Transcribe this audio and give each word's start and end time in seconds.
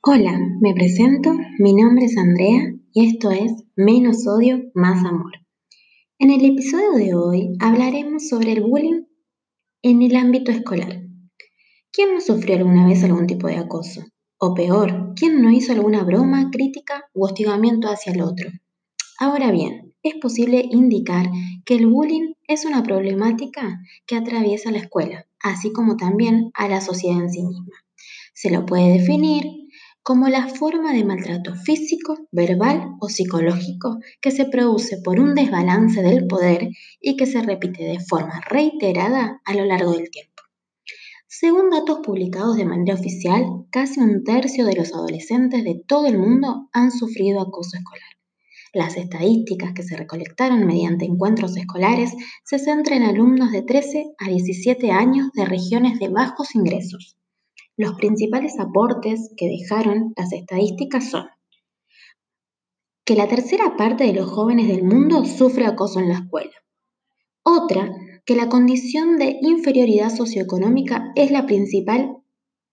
Hola, 0.00 0.38
me 0.60 0.74
presento, 0.74 1.34
mi 1.58 1.74
nombre 1.74 2.06
es 2.06 2.16
Andrea 2.16 2.74
y 2.92 3.08
esto 3.08 3.30
es 3.30 3.52
Menos 3.76 4.26
odio, 4.26 4.70
más 4.74 5.04
amor. 5.04 5.32
En 6.18 6.30
el 6.30 6.44
episodio 6.44 6.92
de 6.92 7.14
hoy 7.14 7.52
hablaremos 7.60 8.28
sobre 8.28 8.52
el 8.52 8.62
bullying 8.62 9.02
en 9.82 10.02
el 10.02 10.16
ámbito 10.16 10.50
escolar. 10.50 11.02
¿Quién 11.92 12.14
no 12.14 12.20
sufrió 12.20 12.56
alguna 12.56 12.86
vez 12.86 13.04
algún 13.04 13.26
tipo 13.26 13.46
de 13.48 13.56
acoso? 13.56 14.02
O 14.38 14.54
peor, 14.54 15.14
¿quién 15.14 15.42
no 15.42 15.50
hizo 15.50 15.72
alguna 15.72 16.04
broma, 16.04 16.50
crítica 16.50 17.04
u 17.12 17.24
hostigamiento 17.24 17.88
hacia 17.88 18.12
el 18.12 18.22
otro? 18.22 18.50
Ahora 19.20 19.50
bien, 19.50 19.94
es 20.04 20.14
posible 20.14 20.64
indicar 20.70 21.26
que 21.64 21.74
el 21.74 21.88
bullying 21.88 22.34
es 22.46 22.64
una 22.64 22.84
problemática 22.84 23.80
que 24.06 24.14
atraviesa 24.14 24.70
la 24.70 24.78
escuela, 24.78 25.26
así 25.40 25.72
como 25.72 25.96
también 25.96 26.52
a 26.54 26.68
la 26.68 26.80
sociedad 26.80 27.20
en 27.20 27.30
sí 27.30 27.42
misma. 27.42 27.74
Se 28.32 28.48
lo 28.48 28.64
puede 28.64 28.92
definir 28.92 29.44
como 30.04 30.28
la 30.28 30.46
forma 30.46 30.92
de 30.92 31.04
maltrato 31.04 31.56
físico, 31.56 32.28
verbal 32.30 32.92
o 33.00 33.08
psicológico 33.08 33.98
que 34.20 34.30
se 34.30 34.44
produce 34.44 34.98
por 35.02 35.18
un 35.18 35.34
desbalance 35.34 36.00
del 36.00 36.28
poder 36.28 36.68
y 37.00 37.16
que 37.16 37.26
se 37.26 37.42
repite 37.42 37.82
de 37.82 37.98
forma 37.98 38.40
reiterada 38.48 39.42
a 39.44 39.54
lo 39.54 39.64
largo 39.64 39.94
del 39.94 40.10
tiempo. 40.10 40.44
Según 41.26 41.70
datos 41.70 41.98
publicados 42.04 42.56
de 42.56 42.66
manera 42.66 42.94
oficial, 42.94 43.66
casi 43.70 43.98
un 43.98 44.22
tercio 44.22 44.64
de 44.64 44.76
los 44.76 44.94
adolescentes 44.94 45.64
de 45.64 45.82
todo 45.86 46.06
el 46.06 46.18
mundo 46.18 46.68
han 46.72 46.92
sufrido 46.92 47.40
acoso 47.40 47.76
escolar. 47.76 48.17
Las 48.74 48.96
estadísticas 48.96 49.72
que 49.72 49.82
se 49.82 49.96
recolectaron 49.96 50.66
mediante 50.66 51.06
encuentros 51.06 51.56
escolares 51.56 52.12
se 52.44 52.58
centran 52.58 53.02
en 53.02 53.08
alumnos 53.08 53.50
de 53.50 53.62
13 53.62 54.14
a 54.18 54.28
17 54.28 54.90
años 54.90 55.30
de 55.32 55.46
regiones 55.46 55.98
de 55.98 56.08
bajos 56.08 56.54
ingresos. 56.54 57.16
Los 57.76 57.94
principales 57.94 58.58
aportes 58.58 59.32
que 59.36 59.46
dejaron 59.46 60.12
las 60.16 60.32
estadísticas 60.32 61.10
son 61.10 61.26
que 63.04 63.14
la 63.14 63.26
tercera 63.26 63.74
parte 63.78 64.04
de 64.04 64.12
los 64.12 64.30
jóvenes 64.30 64.68
del 64.68 64.84
mundo 64.84 65.24
sufre 65.24 65.64
acoso 65.64 65.98
en 65.98 66.10
la 66.10 66.18
escuela. 66.18 66.52
Otra, 67.42 67.90
que 68.26 68.36
la 68.36 68.50
condición 68.50 69.16
de 69.16 69.38
inferioridad 69.40 70.14
socioeconómica 70.14 71.12
es 71.14 71.30
la 71.30 71.46
principal 71.46 72.18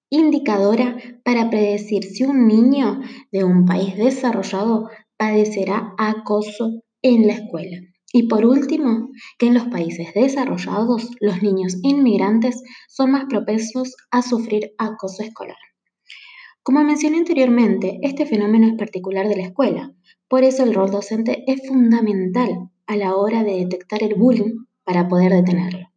indicadora 0.09 0.97
para 1.23 1.49
predecir 1.49 2.03
si 2.03 2.25
un 2.25 2.47
niño 2.47 2.99
de 3.31 3.45
un 3.45 3.65
país 3.65 3.95
desarrollado 3.95 4.89
padecerá 5.17 5.93
acoso 5.97 6.83
en 7.01 7.27
la 7.27 7.33
escuela. 7.33 7.77
Y 8.11 8.27
por 8.27 8.45
último, 8.45 9.09
que 9.37 9.47
en 9.47 9.53
los 9.53 9.65
países 9.65 10.13
desarrollados 10.13 11.09
los 11.19 11.41
niños 11.41 11.77
inmigrantes 11.83 12.63
son 12.87 13.11
más 13.11 13.25
propensos 13.25 13.95
a 14.09 14.21
sufrir 14.21 14.73
acoso 14.77 15.23
escolar. 15.23 15.57
Como 16.63 16.83
mencioné 16.83 17.17
anteriormente, 17.17 17.99
este 18.01 18.25
fenómeno 18.25 18.67
es 18.67 18.73
particular 18.73 19.27
de 19.27 19.35
la 19.35 19.43
escuela, 19.43 19.93
por 20.27 20.43
eso 20.43 20.63
el 20.63 20.73
rol 20.73 20.89
docente 20.89 21.43
es 21.45 21.67
fundamental 21.67 22.71
a 22.87 22.95
la 22.95 23.15
hora 23.15 23.43
de 23.43 23.57
detectar 23.57 24.01
el 24.01 24.15
bullying 24.15 24.65
para 24.83 25.07
poder 25.07 25.31
detenerlo. 25.31 25.91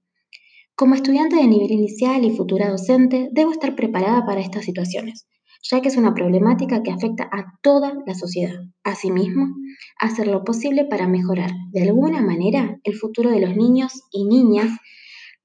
Como 0.75 0.95
estudiante 0.95 1.37
de 1.37 1.47
nivel 1.47 1.71
inicial 1.71 2.25
y 2.25 2.37
futura 2.37 2.69
docente, 2.69 3.31
debo 3.33 3.51
estar 3.51 3.75
preparada 3.75 4.27
para 4.27 4.41
estas 4.41 4.65
situaciones, 4.65 5.27
ya 5.63 5.81
que 5.81 5.89
es 5.89 5.97
una 5.97 6.15
problemática 6.15 6.83
que 6.83 6.91
afecta 6.91 7.25
a 7.25 7.59
toda 7.63 7.95
la 8.07 8.15
sociedad. 8.15 8.61
Asimismo, 8.85 9.55
hacer 9.99 10.29
lo 10.29 10.45
posible 10.45 10.85
para 10.85 11.09
mejorar 11.09 11.51
de 11.73 11.83
alguna 11.83 12.23
manera 12.23 12.79
el 12.85 12.95
futuro 12.95 13.31
de 13.31 13.41
los 13.41 13.57
niños 13.57 14.03
y 14.11 14.25
niñas 14.25 14.71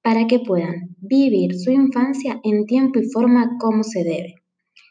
para 0.02 0.28
que 0.28 0.40
puedan 0.40 0.96
vivir 1.00 1.56
su 1.58 1.72
infancia 1.72 2.40
en 2.44 2.66
tiempo 2.66 3.00
y 3.00 3.10
forma 3.10 3.58
como 3.60 3.84
se 3.84 4.04
debe, 4.04 4.36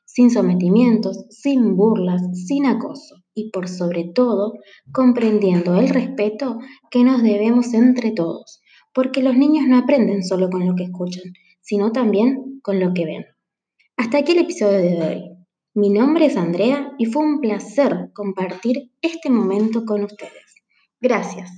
sin 0.06 0.30
sometimientos, 0.30 1.26
sin 1.28 1.76
burlas, 1.76 2.22
sin 2.46 2.66
acoso 2.66 3.16
y 3.34 3.50
por 3.50 3.68
sobre 3.68 4.04
todo 4.04 4.54
comprendiendo 4.92 5.76
el 5.76 5.88
respeto 5.88 6.58
que 6.90 7.04
nos 7.04 7.22
debemos 7.22 7.74
entre 7.74 8.12
todos, 8.12 8.60
porque 8.94 9.22
los 9.22 9.36
niños 9.36 9.66
no 9.68 9.78
aprenden 9.78 10.22
solo 10.22 10.50
con 10.50 10.66
lo 10.66 10.74
que 10.74 10.84
escuchan, 10.84 11.24
sino 11.60 11.92
también 11.92 12.60
con 12.62 12.80
lo 12.80 12.92
que 12.94 13.04
ven. 13.04 13.24
Hasta 13.96 14.18
aquí 14.18 14.32
el 14.32 14.38
episodio 14.38 14.78
de 14.78 15.02
hoy. 15.02 15.22
Mi 15.74 15.90
nombre 15.90 16.26
es 16.26 16.36
Andrea 16.36 16.92
y 16.98 17.06
fue 17.06 17.24
un 17.24 17.40
placer 17.40 18.10
compartir 18.14 18.90
este 19.02 19.30
momento 19.30 19.84
con 19.84 20.02
ustedes. 20.04 20.54
Gracias. 21.00 21.50